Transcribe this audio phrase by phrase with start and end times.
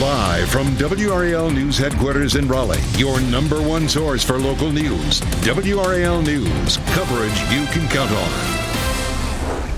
[0.00, 5.20] Live from WRAL News headquarters in Raleigh, your number one source for local news.
[5.42, 8.57] WRAL News, coverage you can count on.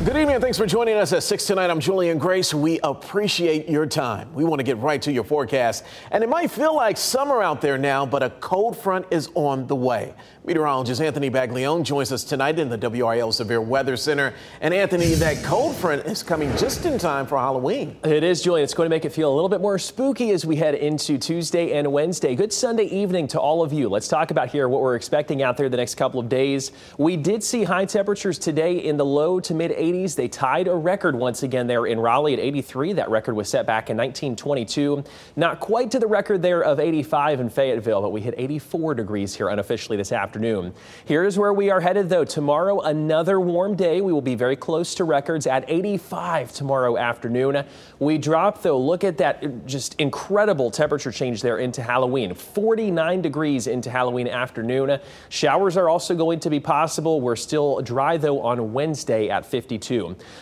[0.03, 1.69] Good evening thanks for joining us at 6 tonight.
[1.69, 2.55] I'm Julian Grace.
[2.55, 4.33] We appreciate your time.
[4.33, 5.85] We want to get right to your forecast.
[6.11, 9.67] And it might feel like summer out there now, but a cold front is on
[9.67, 10.15] the way.
[10.47, 14.33] Meteorologist Anthony Baglione joins us tonight in the WRAL Severe Weather Center.
[14.63, 17.99] And Anthony, that cold front is coming just in time for Halloween.
[18.03, 18.65] It is, Julian.
[18.65, 21.19] It's going to make it feel a little bit more spooky as we head into
[21.19, 22.35] Tuesday and Wednesday.
[22.35, 23.91] Good Sunday evening to all of you.
[23.91, 26.73] Let's talk about here what we're expecting out there the next couple of days.
[26.97, 29.90] We did see high temperatures today in the low to mid 80s.
[29.91, 32.95] They tied a record once again there in Raleigh at 83.
[32.95, 35.05] That record was set back in 1922.
[35.37, 39.35] Not quite to the record there of 85 in Fayetteville, but we hit 84 degrees
[39.35, 40.73] here unofficially this afternoon afternoon.
[41.07, 42.25] Here's where we are headed, though.
[42.25, 44.01] Tomorrow, another warm day.
[44.01, 47.65] We will be very close to records at 85 tomorrow afternoon.
[47.99, 52.35] We drop, though, look at that just incredible temperature change there into Halloween.
[52.35, 55.01] 49 degrees into Halloween afternoon.
[55.31, 57.21] Showers are also going to be possible.
[57.21, 59.80] We're still dry, though, on Wednesday at 52.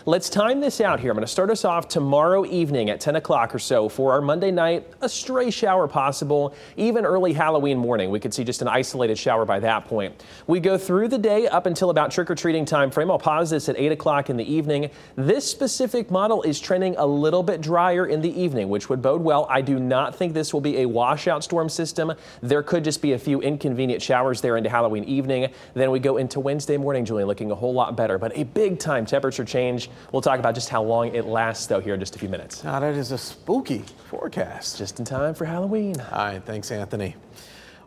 [0.07, 1.13] Let's time this out here.
[1.13, 4.21] I'm going to start us off tomorrow evening at 10 o'clock or so for our
[4.21, 4.87] Monday night.
[5.01, 8.11] A stray shower possible, even early Halloween morning.
[8.11, 10.25] We could see just an isolated shower by that that point.
[10.47, 13.11] We go through the day up until about trick or treating time frame.
[13.11, 14.89] I'll pause this at 8 o'clock in the evening.
[15.15, 19.21] This specific model is trending a little bit drier in the evening, which would bode
[19.21, 19.47] well.
[19.51, 22.15] I do not think this will be a washout storm system.
[22.41, 25.53] There could just be a few inconvenient showers there into Halloween evening.
[25.75, 28.79] Then we go into Wednesday morning, Julian, looking a whole lot better, but a big
[28.79, 29.91] time temperature change.
[30.13, 32.65] We'll talk about just how long it lasts, though, here in just a few minutes.
[32.65, 34.79] Now, that is a spooky forecast.
[34.79, 36.01] Just in time for Halloween.
[36.01, 37.17] All right, thanks, Anthony.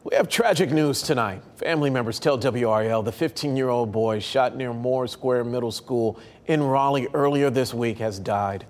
[0.03, 1.44] We have tragic news tonight.
[1.57, 6.19] Family members tell WRAL the 15 year old boy shot near Moore Square Middle School
[6.47, 8.66] in Raleigh earlier this week has died.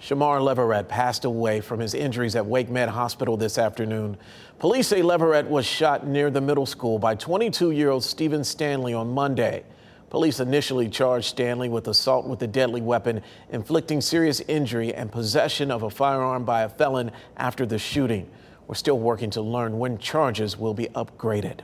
[0.00, 4.16] Shamar Leverett passed away from his injuries at Wake Med Hospital this afternoon.
[4.60, 8.94] Police say Leverett was shot near the middle school by 22 year old Stephen Stanley
[8.94, 9.64] on Monday.
[10.10, 15.70] Police initially charged Stanley with assault with a deadly weapon, inflicting serious injury, and possession
[15.70, 18.30] of a firearm by a felon after the shooting.
[18.66, 21.60] We're still working to learn when charges will be upgraded.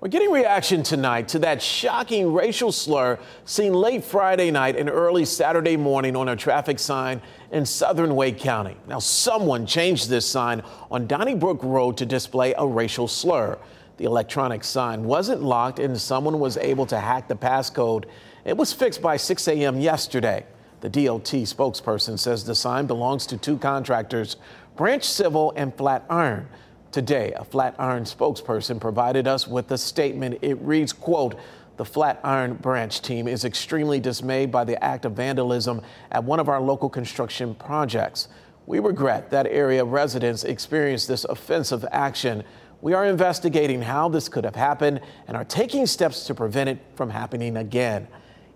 [0.00, 5.24] We're getting reaction tonight to that shocking racial slur seen late Friday night and early
[5.24, 7.22] Saturday morning on a traffic sign
[7.52, 8.76] in southern Wake County.
[8.86, 13.58] Now, someone changed this sign on Donnybrook Road to display a racial slur.
[13.96, 18.06] The electronic sign wasn't locked and someone was able to hack the passcode.
[18.44, 19.80] It was fixed by 6 a.m.
[19.80, 20.46] yesterday.
[20.80, 24.36] The DOT spokesperson says the sign belongs to two contractors
[24.76, 26.48] Branch Civil and Flatiron.
[26.90, 30.38] Today, a Flatiron spokesperson provided us with a statement.
[30.42, 31.36] It reads, quote,
[31.76, 36.48] the Flatiron branch team is extremely dismayed by the act of vandalism at one of
[36.48, 38.28] our local construction projects.
[38.66, 42.44] We regret that area residents experienced this offensive action.
[42.84, 46.78] We are investigating how this could have happened and are taking steps to prevent it
[46.96, 48.06] from happening again.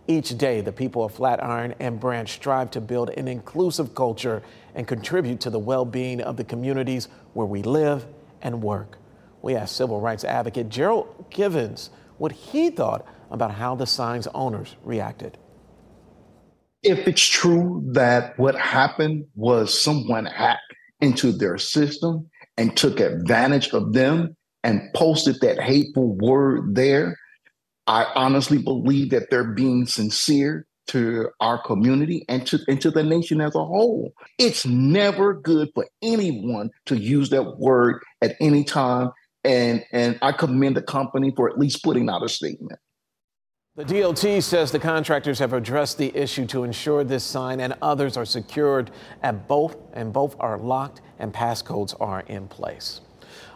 [0.07, 4.43] Each day, the people of Flatiron and Branch strive to build an inclusive culture
[4.75, 8.05] and contribute to the well being of the communities where we live
[8.43, 8.99] and work.
[9.41, 14.77] We asked civil rights advocate Gerald Givens what he thought about how the sign's owners
[14.85, 15.39] reacted.
[16.83, 23.69] If it's true that what happened was someone hacked into their system and took advantage
[23.73, 27.17] of them and posted that hateful word there,
[27.87, 33.03] I honestly believe that they're being sincere to our community and to, and to the
[33.03, 34.13] nation as a whole.
[34.39, 39.11] It's never good for anyone to use that word at any time.
[39.45, 42.81] And, and I commend the company for at least putting out a statement.
[43.79, 48.17] The DOT says the contractors have addressed the issue to ensure this sign and others
[48.17, 48.91] are secured
[49.23, 53.03] at both and both are locked and passcodes are in place.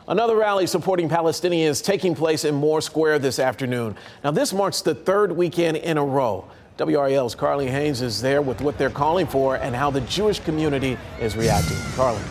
[0.06, 3.96] Another rally supporting Palestinians taking place in Moore Square this afternoon.
[4.22, 6.48] Now, this marks the third weekend in a row.
[6.78, 10.96] WRAL's Carly Haynes is there with what they're calling for and how the Jewish community
[11.20, 11.78] is reacting.
[11.96, 12.22] Carly.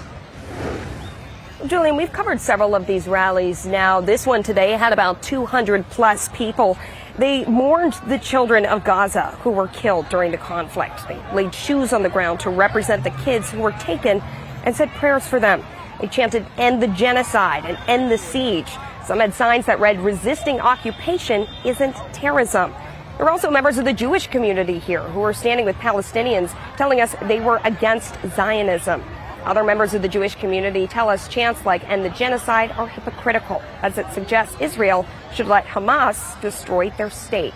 [1.67, 3.99] Julian, we've covered several of these rallies now.
[3.99, 6.77] This one today had about 200 plus people
[7.21, 11.07] They mourned the children of Gaza who were killed during the conflict.
[11.07, 14.21] They laid shoes on the ground to represent the kids who were taken
[14.63, 15.63] and said prayers for them.
[15.99, 18.71] They chanted, End the genocide and end the siege.
[19.05, 22.73] Some had signs that read, Resisting occupation isn't terrorism.
[23.17, 27.01] There were also members of the Jewish community here who were standing with Palestinians, telling
[27.01, 29.03] us they were against Zionism.
[29.45, 33.61] Other members of the Jewish community tell us chants like end the genocide are hypocritical,
[33.81, 37.53] as it suggests Israel should let Hamas destroy their state.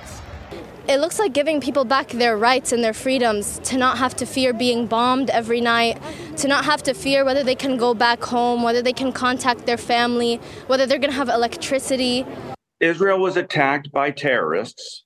[0.88, 4.26] It looks like giving people back their rights and their freedoms to not have to
[4.26, 6.00] fear being bombed every night,
[6.38, 9.66] to not have to fear whether they can go back home, whether they can contact
[9.66, 12.26] their family, whether they're going to have electricity.
[12.80, 15.06] Israel was attacked by terrorists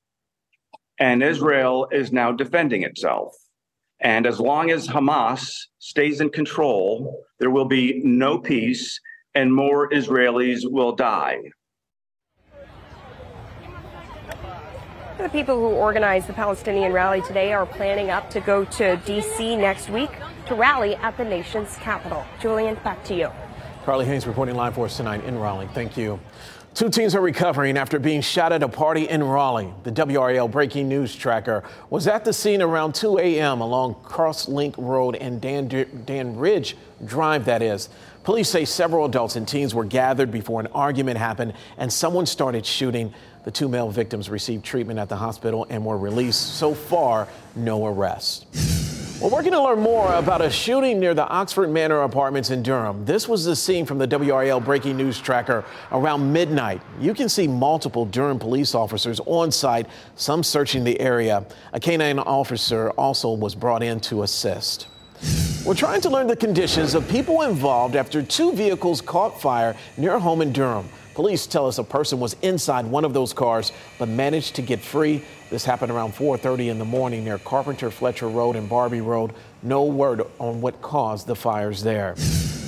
[0.99, 3.33] and Israel is now defending itself.
[4.01, 8.99] And as long as Hamas stays in control, there will be no peace
[9.35, 11.39] and more Israelis will die.
[15.17, 19.57] The people who organized the Palestinian rally today are planning up to go to D.C.
[19.57, 20.11] next week
[20.45, 22.25] to rally at the nation's capital.
[22.41, 23.29] Julian, back to you.
[23.83, 25.67] Carly Haynes reporting live for us tonight in Raleigh.
[25.73, 26.19] Thank you.
[26.75, 29.73] Two teens are recovering after being shot at a party in Raleigh.
[29.83, 33.59] The WRAL breaking news tracker was at the scene around 2 a.m.
[33.59, 35.67] along Crosslink Road and Dan,
[36.05, 37.89] Dan Ridge Drive, that is.
[38.23, 42.65] Police say several adults and teens were gathered before an argument happened and someone started
[42.65, 43.13] shooting.
[43.45, 46.57] The two male victims received treatment at the hospital and were released.
[46.57, 48.88] So far, no arrests.
[49.21, 53.03] We're working to learn more about a shooting near the Oxford Manor apartments in Durham.
[53.03, 56.81] This was the scene from the WRAL breaking news tracker around midnight.
[57.01, 61.45] You can see multiple Durham police officers on site, some searching the area.
[61.73, 64.87] A canine officer also was brought in to assist.
[65.65, 70.13] We're trying to learn the conditions of people involved after two vehicles caught fire near
[70.13, 70.87] a home in Durham.
[71.13, 74.79] Police tell us a person was inside one of those cars but managed to get
[74.79, 75.21] free.
[75.49, 79.33] This happened around 4:30 in the morning near Carpenter Fletcher Road and Barbee Road.
[79.63, 82.13] No word on what caused the fires there.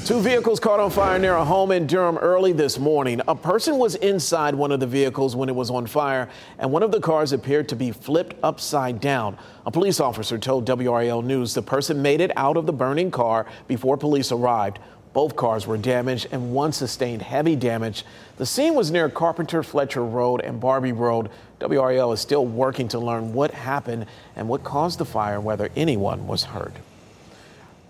[0.04, 3.22] Two vehicles caught on fire near a home in Durham early this morning.
[3.28, 6.82] A person was inside one of the vehicles when it was on fire, and one
[6.82, 9.38] of the cars appeared to be flipped upside down.
[9.68, 13.46] A police officer told WRAL News the person made it out of the burning car
[13.68, 14.80] before police arrived.
[15.14, 18.06] Both cars were damaged and one sustained heavy damage.
[18.38, 21.30] The scene was near Carpenter Fletcher Road and Barbee Road.
[21.60, 24.06] WRAL is still working to learn what happened
[24.36, 26.74] and what caused the fire, whether anyone was hurt.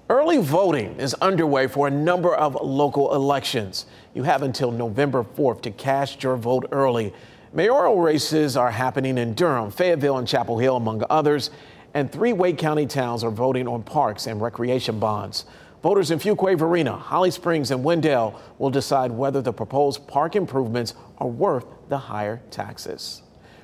[0.09, 3.85] Early voting is underway for a number of local elections.
[4.13, 7.13] You have until November 4th to cast your vote early.
[7.53, 11.50] Mayoral races are happening in Durham, Fayetteville, and Chapel Hill, among others,
[11.94, 15.45] and three Wake County towns are voting on parks and recreation bonds.
[15.81, 21.27] Voters in Fuquay-Varina, Holly Springs, and Wendell will decide whether the proposed park improvements are
[21.27, 23.23] worth the higher taxes.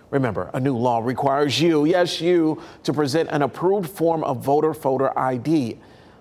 [0.09, 4.73] Remember, a new law requires you, yes, you, to present an approved form of voter
[4.73, 5.77] photo ID.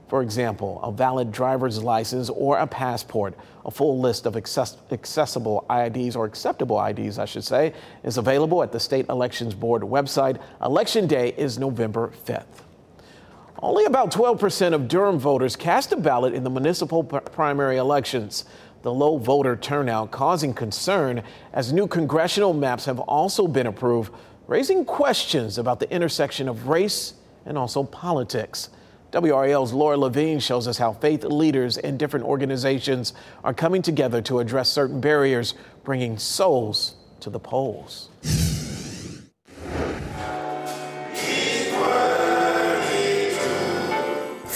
[0.08, 3.34] For example, a valid driver's license or a passport.
[3.64, 7.72] A full list of access- accessible IDs or acceptable IDs, I should say,
[8.04, 10.38] is available at the State Elections Board website.
[10.62, 12.66] Election day is November 5th.
[13.62, 18.44] Only about 12% of Durham voters cast a ballot in the municipal primary elections.
[18.82, 21.23] The low voter turnout causing concern
[21.55, 24.12] as new congressional maps have also been approved,
[24.47, 27.14] raising questions about the intersection of race
[27.47, 28.69] and also politics.
[29.12, 34.41] WRAL's Laura Levine shows us how faith leaders and different organizations are coming together to
[34.41, 38.10] address certain barriers, bringing souls to the polls.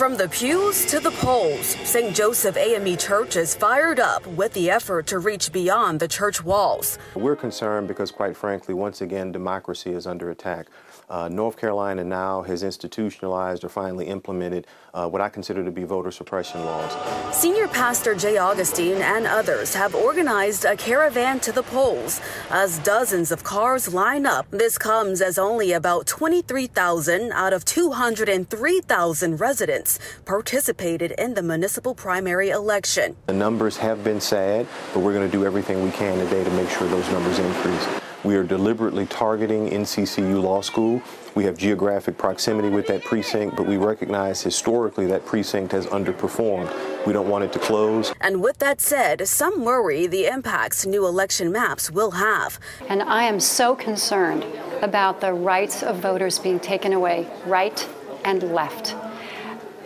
[0.01, 2.17] From the pews to the polls, St.
[2.17, 6.97] Joseph AME Church is fired up with the effort to reach beyond the church walls.
[7.15, 10.69] We're concerned because, quite frankly, once again, democracy is under attack.
[11.11, 15.83] Uh, North Carolina now has institutionalized or finally implemented uh, what I consider to be
[15.83, 17.37] voter suppression laws.
[17.37, 23.33] Senior Pastor Jay Augustine and others have organized a caravan to the polls as dozens
[23.33, 24.49] of cars line up.
[24.53, 32.51] This comes as only about 23,000 out of 203,000 residents participated in the municipal primary
[32.51, 33.17] election.
[33.27, 36.51] The numbers have been sad, but we're going to do everything we can today to
[36.51, 38.01] make sure those numbers increase.
[38.23, 41.01] We are deliberately targeting NCCU Law School.
[41.35, 46.71] We have geographic proximity with that precinct, but we recognize historically that precinct has underperformed.
[47.07, 48.13] We don't want it to close.
[48.21, 52.61] And with that said, some worry the impacts new election maps will have.
[52.91, 54.45] And I am so concerned
[54.83, 57.89] about the rights of voters being taken away, right
[58.27, 58.95] and left.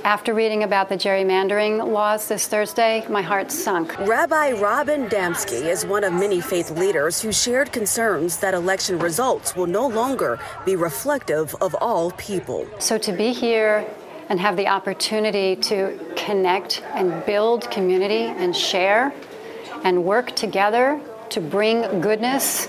[0.05, 3.99] After reading about the gerrymandering laws this Thursday, my heart sunk.
[4.01, 9.57] Rabbi Robin Damsky is one of many faith leaders who shared concerns that election results
[9.57, 12.67] will no longer be reflective of all people.
[12.81, 13.87] So to be here
[14.29, 19.11] and have the opportunity to connect and build community and share
[19.85, 22.69] and work together to bring goodness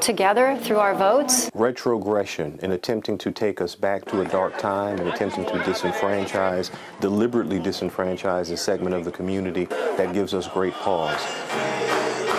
[0.00, 1.50] together through our votes.
[1.54, 6.70] Retrogression in attempting to take us back to a dark time and attempting to disenfranchise,
[7.00, 9.64] deliberately disenfranchise a segment of the community
[9.96, 11.20] that gives us great pause.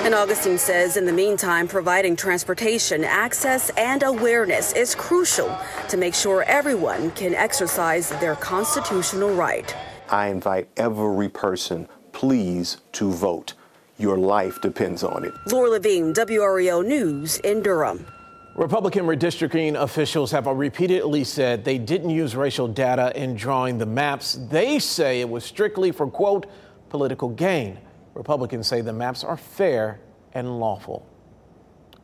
[0.05, 5.53] And Augustine says, in the meantime, providing transportation, access, and awareness is crucial
[5.89, 9.75] to make sure everyone can exercise their constitutional right.
[10.09, 13.53] I invite every person, please, to vote.
[13.99, 15.33] Your life depends on it.
[15.51, 18.05] Laura Levine, WRAL News in Durham.
[18.55, 24.39] Republican redistricting officials have repeatedly said they didn't use racial data in drawing the maps.
[24.49, 26.47] They say it was strictly for, quote,
[26.89, 27.77] political gain.
[28.15, 29.99] Republicans say the maps are fair
[30.33, 31.07] and lawful.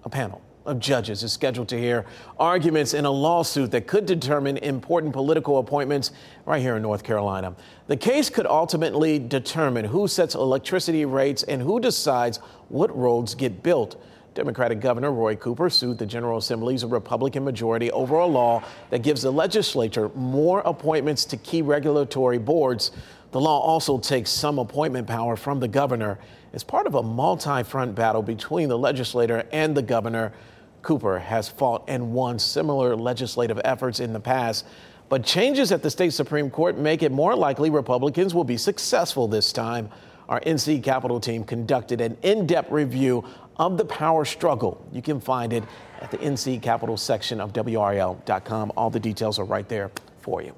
[0.03, 2.05] A panel of judges is scheduled to hear
[2.39, 6.11] arguments in a lawsuit that could determine important political appointments
[6.45, 7.55] right here in North Carolina.
[7.87, 12.37] The case could ultimately determine who sets electricity rates and who decides
[12.69, 14.01] what roads get built.
[14.33, 19.21] Democratic Governor Roy Cooper sued the General Assembly's Republican majority over a law that gives
[19.21, 22.91] the legislature more appointments to key regulatory boards.
[23.31, 26.19] The law also takes some appointment power from the governor.
[26.51, 30.33] It's part of a multi front battle between the legislator and the governor.
[30.83, 34.65] Cooper has fought and won similar legislative efforts in the past,
[35.09, 39.27] but changes at the state Supreme Court make it more likely Republicans will be successful
[39.27, 39.89] this time.
[40.29, 43.23] Our NC Capitol team conducted an in depth review
[43.57, 44.85] of the power struggle.
[44.91, 45.63] You can find it
[46.01, 48.71] at the NC Capitol section of WRAL.com.
[48.75, 50.53] All the details are right there for you.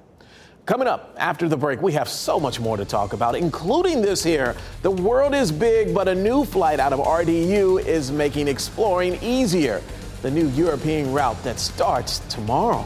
[0.65, 4.23] Coming up after the break, we have so much more to talk about, including this
[4.23, 4.55] here.
[4.81, 9.83] The world is big, but a new flight out of RDU is making exploring easier
[10.25, 12.83] the new European route that starts tomorrow.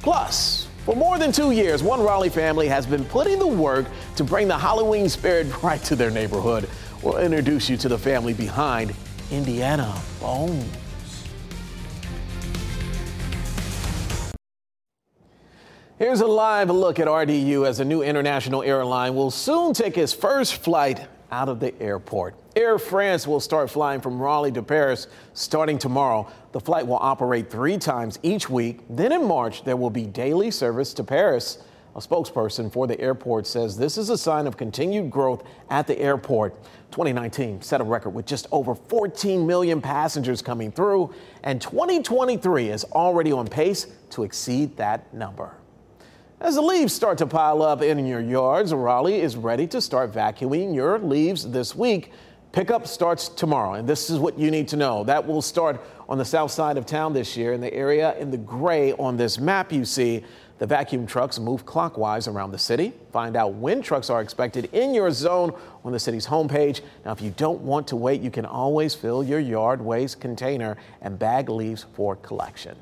[0.00, 4.22] Plus, for more than two years, one Raleigh family has been putting the work to
[4.22, 6.70] bring the Halloween spirit right to their neighborhood.
[7.02, 8.94] We'll introduce you to the family behind
[9.32, 10.64] Indiana Bones.
[15.98, 20.12] Here's a live look at RDU as a new international airline will soon take its
[20.12, 22.36] first flight out of the airport.
[22.54, 26.30] Air France will start flying from Raleigh to Paris starting tomorrow.
[26.52, 28.80] The flight will operate three times each week.
[28.90, 31.58] Then in March, there will be daily service to Paris.
[31.94, 35.98] A spokesperson for the airport says this is a sign of continued growth at the
[35.98, 36.54] airport.
[36.90, 41.12] 2019 set a record with just over 14 million passengers coming through,
[41.42, 45.54] and 2023 is already on pace to exceed that number.
[46.42, 50.10] As the leaves start to pile up in your yards, Raleigh is ready to start
[50.10, 52.10] vacuuming your leaves this week.
[52.50, 55.04] Pickup starts tomorrow, and this is what you need to know.
[55.04, 58.32] That will start on the south side of town this year in the area in
[58.32, 60.24] the gray on this map you see.
[60.58, 62.92] The vacuum trucks move clockwise around the city.
[63.12, 65.52] Find out when trucks are expected in your zone
[65.84, 66.80] on the city's homepage.
[67.04, 70.76] Now, if you don't want to wait, you can always fill your yard waste container
[71.02, 72.76] and bag leaves for collection.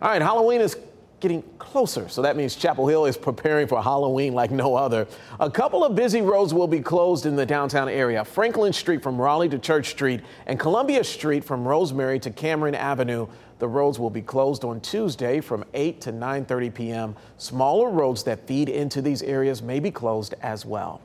[0.00, 0.74] All right, Halloween is
[1.20, 2.08] getting closer.
[2.08, 5.06] So that means Chapel Hill is preparing for Halloween like no other.
[5.40, 8.24] A couple of busy roads will be closed in the downtown area.
[8.24, 13.26] Franklin Street from Raleigh to Church Street and Columbia Street from Rosemary to Cameron Avenue.
[13.58, 17.16] The roads will be closed on Tuesday from 8 to 9:30 p.m.
[17.38, 21.00] Smaller roads that feed into these areas may be closed as well.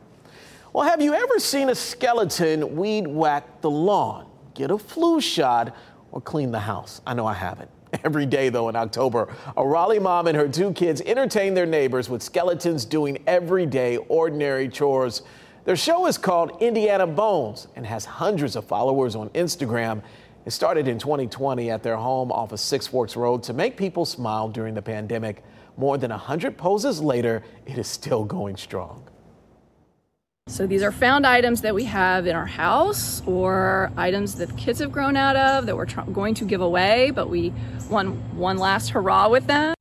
[0.72, 5.76] Well, have you ever seen a skeleton weed whack the lawn, get a flu shot,
[6.12, 7.02] or clean the house?
[7.08, 7.70] I know I haven't.
[8.04, 12.10] Every day, though, in October, a Raleigh mom and her two kids entertain their neighbors
[12.10, 15.22] with skeletons doing everyday, ordinary chores.
[15.66, 20.02] Their show is called Indiana Bones and has hundreds of followers on Instagram.
[20.46, 24.06] It started in 2020 at their home off of Six Forks Road to make people
[24.06, 25.44] smile during the pandemic.
[25.78, 29.08] More than 100 poses later, it is still going strong.
[30.54, 34.56] So these are found items that we have in our house or items that the
[34.56, 37.54] kids have grown out of that we're tr- going to give away, but we
[37.90, 39.74] want one last hurrah with them.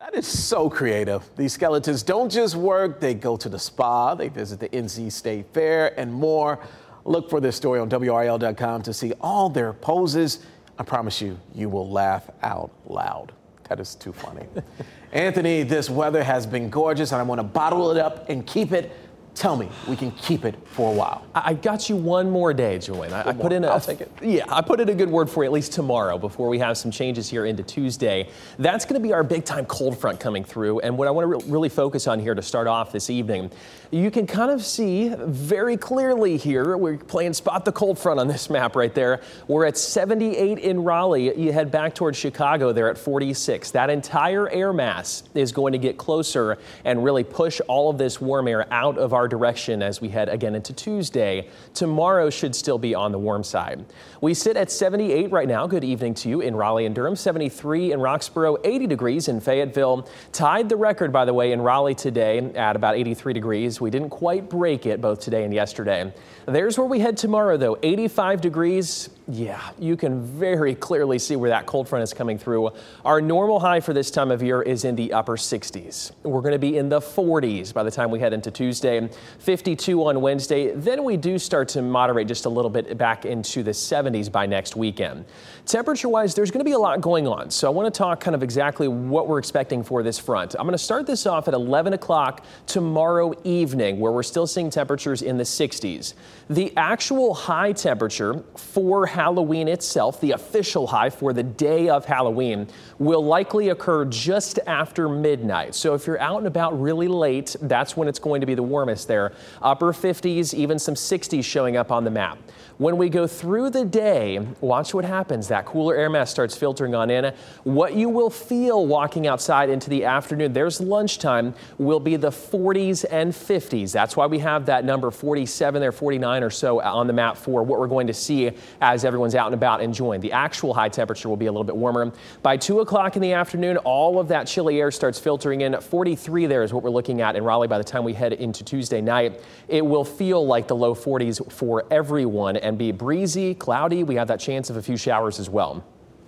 [0.00, 1.28] That is so creative.
[1.36, 5.46] These skeletons don't just work, they go to the spa, they visit the NC State
[5.52, 6.58] Fair, and more.
[7.04, 10.40] Look for this story on WRAL.com to see all their poses.
[10.78, 13.32] I promise you, you will laugh out loud.
[13.68, 14.46] That is too funny.
[15.12, 18.72] Anthony, this weather has been gorgeous, and I want to bottle it up and keep
[18.72, 18.90] it
[19.36, 21.24] tell me we can keep it for a while.
[21.34, 23.12] I got you one more day, Julian.
[23.12, 24.10] I, I put in a, I'll take it.
[24.22, 26.78] Yeah, I put in a good word for you at least tomorrow before we have
[26.78, 28.30] some changes here into Tuesday.
[28.58, 30.80] That's going to be our big time cold front coming through.
[30.80, 33.50] And what I want to re- really focus on here to start off this evening,
[33.90, 36.76] you can kind of see very clearly here.
[36.76, 39.20] We're playing spot the cold front on this map right there.
[39.48, 41.38] We're at 78 in Raleigh.
[41.38, 43.70] You head back towards Chicago there at 46.
[43.72, 48.20] That entire air mass is going to get closer and really push all of this
[48.20, 51.48] warm air out of our direction as we head again into Tuesday.
[51.74, 53.84] Tomorrow should still be on the warm side.
[54.20, 55.66] We sit at 78 right now.
[55.66, 57.16] Good evening to you in Raleigh and Durham.
[57.16, 60.08] 73 in Roxboro, 80 degrees in Fayetteville.
[60.32, 63.80] Tied the record, by the way, in Raleigh today at about 83 degrees.
[63.80, 66.12] We didn't quite break it both today and yesterday.
[66.46, 67.78] There's where we head tomorrow, though.
[67.82, 69.10] 85 degrees.
[69.28, 72.70] Yeah, you can very clearly see where that cold front is coming through.
[73.04, 76.12] Our normal high for this time of year is in the upper 60s.
[76.22, 79.08] We're going to be in the 40s by the time we head into Tuesday,
[79.40, 80.70] 52 on Wednesday.
[80.76, 84.46] Then we do start to moderate just a little bit back into the 70s by
[84.46, 85.24] next weekend.
[85.64, 87.50] Temperature wise, there's going to be a lot going on.
[87.50, 90.54] So I want to talk kind of exactly what we're expecting for this front.
[90.54, 94.70] I'm going to start this off at 11 o'clock tomorrow evening, where we're still seeing
[94.70, 96.14] temperatures in the 60s.
[96.48, 102.68] The actual high temperature for Halloween itself, the official high for the day of Halloween,
[102.98, 105.74] will likely occur just after midnight.
[105.74, 108.62] So if you're out and about really late, that's when it's going to be the
[108.62, 109.32] warmest there.
[109.62, 112.38] Upper 50s, even some 60s showing up on the map.
[112.78, 115.48] When we go through the day, watch what happens.
[115.48, 117.32] That cooler air mass starts filtering on in.
[117.64, 123.06] What you will feel walking outside into the afternoon, there's lunchtime, will be the 40s
[123.10, 123.92] and 50s.
[123.92, 127.62] That's why we have that number 47 there, 49 or so on the map for
[127.62, 128.50] what we're going to see
[128.82, 130.20] as everyone's out and about enjoying.
[130.20, 132.12] The actual high temperature will be a little bit warmer.
[132.42, 135.80] By 2 o'clock in the afternoon, all of that chilly air starts filtering in.
[135.80, 138.62] 43 there is what we're looking at in Raleigh by the time we head into
[138.62, 139.40] Tuesday night.
[139.66, 144.02] It will feel like the low 40s for everyone and be breezy, cloudy.
[144.02, 145.84] We have that chance of a few showers as well.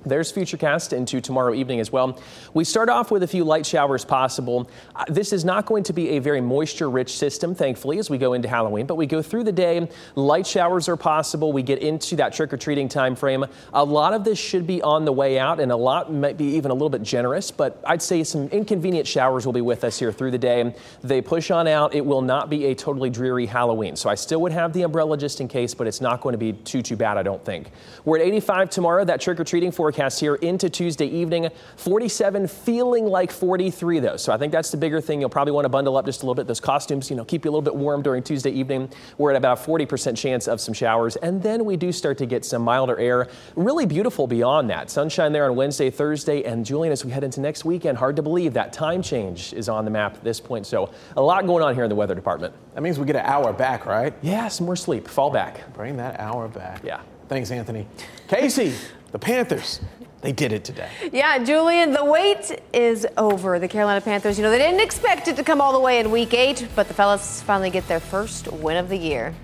[0.06, 2.18] There's Futurecast into tomorrow evening as well.
[2.54, 4.70] We start off with a few light showers possible.
[4.94, 8.16] Uh, this is not going to be a very moisture rich system, thankfully, as we
[8.16, 9.88] go into Halloween, but we go through the day.
[10.14, 11.52] Light showers are possible.
[11.52, 13.44] We get into that trick or treating time frame.
[13.72, 16.46] A lot of this should be on the way out, and a lot might be
[16.56, 19.98] even a little bit generous, but I'd say some inconvenient showers will be with us
[19.98, 20.74] here through the day.
[21.02, 21.94] They push on out.
[21.94, 23.96] It will not be a totally dreary Halloween.
[23.96, 26.38] So I still would have the umbrella just in case, but it's not going to
[26.38, 27.70] be too, too bad, I don't think.
[28.04, 29.04] We're at 85 tomorrow.
[29.04, 31.48] That trick or treating forecast here into Tuesday evening.
[31.76, 34.18] 47 feeling like 43 though.
[34.18, 35.18] So I think that's the bigger thing.
[35.18, 36.46] You'll probably want to bundle up just a little bit.
[36.46, 38.90] Those costumes, you know, keep you a little bit warm during Tuesday evening.
[39.16, 41.16] We're at about a 40% chance of some showers.
[41.16, 43.28] And then we do start to get some milder air.
[43.56, 44.90] Really beautiful beyond that.
[44.90, 46.42] Sunshine there on Wednesday, Thursday.
[46.42, 49.70] And Julian, as we head into next weekend, hard to believe that time change is
[49.70, 50.66] on the map at this point.
[50.66, 52.52] So a lot going on here in the weather department.
[52.74, 54.12] That means we get an hour back, right?
[54.20, 55.08] Yeah, some more sleep.
[55.08, 55.72] Fall back.
[55.72, 56.82] Bring that hour back.
[56.84, 57.00] Yeah.
[57.28, 57.86] Thanks, Anthony.
[58.26, 58.74] Casey,
[59.12, 59.80] the Panthers,
[60.20, 60.90] they did it today.
[61.12, 63.58] Yeah, Julian, the wait is over.
[63.58, 66.10] The Carolina Panthers, you know, they didn't expect it to come all the way in
[66.10, 69.34] week eight, but the fellas finally get their first win of the year.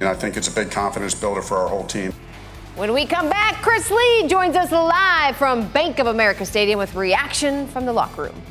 [0.00, 2.12] And I think it's a big confidence builder for our whole team.
[2.76, 6.94] When we come back, Chris Lee joins us live from Bank of America Stadium with
[6.94, 8.42] reaction from the locker room.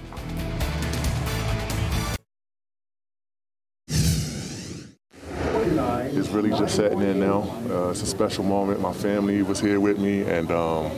[6.15, 7.41] It's really just setting in now.
[7.69, 8.79] Uh, it's a special moment.
[8.79, 10.91] My family was here with me, and um,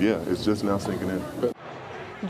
[0.00, 1.52] yeah, it's just now sinking in.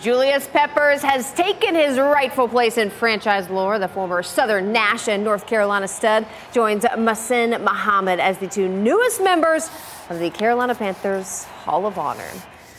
[0.00, 3.78] Julius Peppers has taken his rightful place in franchise lore.
[3.78, 9.22] The former Southern Nash and North Carolina stud joins Muhsin Muhammad as the two newest
[9.22, 9.70] members
[10.10, 12.30] of the Carolina Panthers Hall of Honor.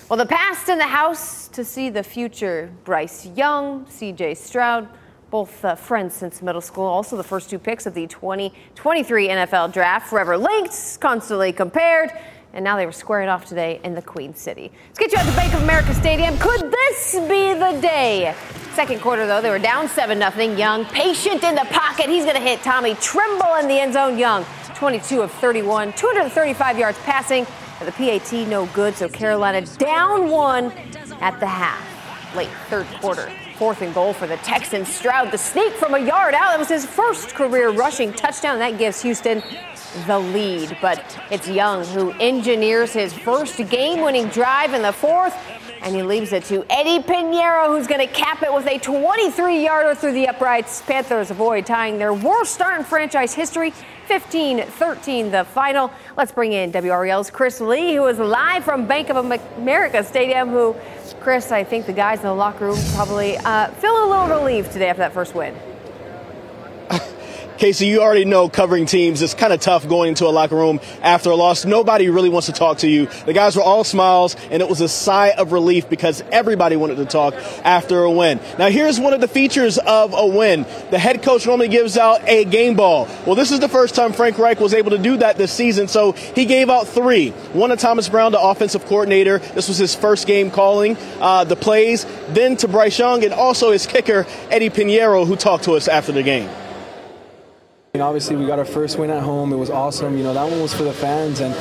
[0.10, 2.70] Well, the past in the house to see the future.
[2.84, 4.90] Bryce Young, CJ Stroud,
[5.34, 6.86] both uh, friends since middle school.
[6.86, 12.12] Also, the first two picks of the 2023 NFL draft, forever linked, constantly compared.
[12.54, 14.72] And now they were squaring off today in the Queen City.
[14.90, 16.38] Let's get you out to Bank of America Stadium.
[16.38, 18.36] Could this be the day?
[18.76, 20.56] Second quarter, though, they were down 7 0.
[20.56, 22.10] Young, patient in the pocket.
[22.10, 24.20] He's going to hit Tommy Tremble in the end zone.
[24.20, 27.48] Young, 22 of 31, 235 yards passing.
[27.84, 30.72] The PAT no good, so Carolina down one
[31.22, 32.36] at the half.
[32.36, 33.32] Late third quarter.
[33.58, 34.88] Fourth and goal for the Texans.
[34.88, 36.50] Stroud the sneak from a yard out.
[36.50, 38.58] That was his first career rushing touchdown.
[38.60, 39.44] That gives Houston
[40.08, 40.76] the lead.
[40.82, 45.36] But it's Young who engineers his first game winning drive in the fourth.
[45.84, 49.62] And he leaves it to Eddie Piñeiro, who's going to cap it with a 23
[49.62, 50.82] yarder through the uprights.
[50.82, 53.74] Panthers avoid tying their worst start in franchise history.
[54.06, 55.92] 15 13, the final.
[56.16, 60.50] Let's bring in WRAL's Chris Lee, who is live from Bank of America Stadium.
[60.50, 60.76] Who,
[61.20, 64.88] Chris, I think the guys in the locker room probably uh, a little relieved today
[64.88, 65.54] after that first win.
[67.64, 70.82] Casey, you already know covering teams it's kind of tough going into a locker room
[71.02, 71.64] after a loss.
[71.64, 73.06] Nobody really wants to talk to you.
[73.26, 76.98] The guys were all smiles, and it was a sigh of relief because everybody wanted
[76.98, 78.42] to talk after a win.
[78.60, 80.66] Now, here's one of the features of a win.
[80.92, 83.08] The head coach normally gives out a game ball.
[83.26, 85.88] Well, this is the first time Frank Reich was able to do that this season,
[85.88, 87.30] so he gave out three.
[87.54, 89.40] One to Thomas Brown, the offensive coordinator.
[89.40, 92.06] This was his first game calling uh, the plays.
[92.28, 96.12] Then to Bryce Young, and also his kicker, Eddie Piñeiro, who talked to us after
[96.12, 96.50] the game.
[97.96, 99.54] And obviously, we got our first win at home.
[99.54, 100.18] It was awesome.
[100.18, 101.54] You know, that one was for the fans, and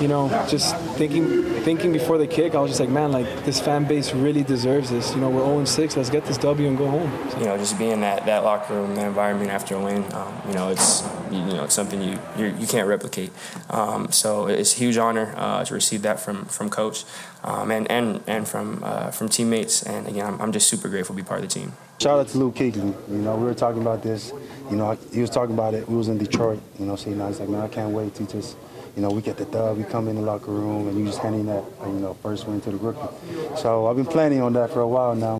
[0.00, 3.60] you know, just thinking, thinking before the kick, I was just like, man, like this
[3.60, 5.14] fan base really deserves this.
[5.14, 5.96] You know, we're 0 6.
[5.98, 7.12] Let's get this W and go home.
[7.30, 7.40] So.
[7.40, 10.54] You know, just being that that locker room, that environment after a win, um, you
[10.54, 13.30] know, it's you know, it's something you you, you can't replicate.
[13.70, 17.04] Um, so it's a huge honor uh, to receive that from from coach
[17.44, 19.82] um, and and and from uh, from teammates.
[19.82, 21.72] And again, I'm, I'm just super grateful to be part of the team.
[22.00, 22.94] Shout out to Luke Kuechly.
[23.08, 24.32] You know, we were talking about this.
[24.70, 25.88] You know, he was talking about it.
[25.88, 26.60] We was in Detroit.
[26.78, 28.56] You know, so you he's like, man, I can't wait to just,
[28.96, 29.78] you know, we get the dub.
[29.78, 32.60] We come in the locker room, and you just handing that, you know, first win
[32.62, 33.56] to the rookie.
[33.56, 35.38] So I've been planning on that for a while now.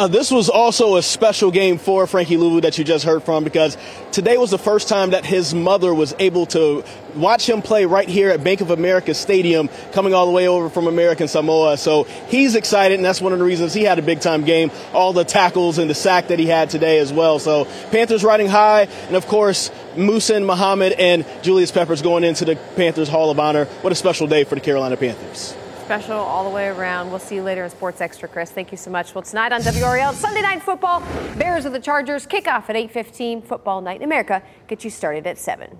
[0.00, 3.44] Uh, this was also a special game for Frankie Luvu that you just heard from
[3.44, 3.76] because
[4.12, 6.82] today was the first time that his mother was able to
[7.16, 10.70] watch him play right here at Bank of America Stadium, coming all the way over
[10.70, 11.76] from American Samoa.
[11.76, 14.70] So he's excited, and that's one of the reasons he had a big time game.
[14.94, 17.38] All the tackles and the sack that he had today as well.
[17.38, 22.56] So Panthers riding high, and of course, Muhsin Muhammad and Julius Peppers going into the
[22.74, 23.66] Panthers Hall of Honor.
[23.82, 25.54] What a special day for the Carolina Panthers
[25.90, 27.10] special all the way around.
[27.10, 28.48] We'll see you later in Sports Extra, Chris.
[28.52, 29.12] Thank you so much.
[29.12, 31.00] Well, tonight on WRAL, Sunday Night Football,
[31.36, 34.40] Bears of the Chargers, kickoff at 8.15, Football Night in America.
[34.68, 35.76] Get you started at 7.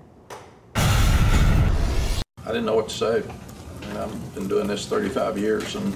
[0.75, 0.81] I
[2.47, 3.23] didn't know what to say.
[3.23, 5.93] I mean, I've been doing this 35 years, and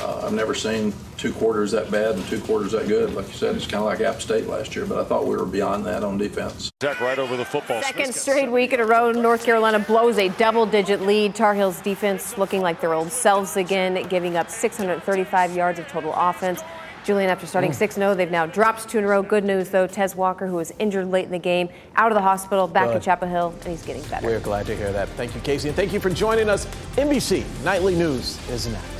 [0.00, 3.14] uh, I've never seen two quarters that bad and two quarters that good.
[3.14, 5.36] Like you said, it's kind of like App State last year, but I thought we
[5.36, 6.70] were beyond that on defense.
[6.82, 7.82] Zach right over the football.
[7.82, 11.34] Second straight week in a row, North Carolina blows a double-digit lead.
[11.34, 16.14] Tar Heels defense looking like their old selves again, giving up 635 yards of total
[16.14, 16.62] offense.
[17.04, 19.22] Julian, after starting 6 0, they've now dropped two in a row.
[19.22, 19.86] Good news, though.
[19.86, 22.96] Tez Walker, who was injured late in the game, out of the hospital, back Good.
[22.96, 24.26] at Chapel Hill, and he's getting better.
[24.26, 25.08] We're glad to hear that.
[25.10, 26.66] Thank you, Casey, and thank you for joining us.
[26.96, 28.99] NBC Nightly News is next.